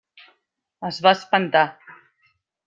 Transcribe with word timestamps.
Es 0.89 1.01
va 1.07 1.13
espantar. 1.19 1.63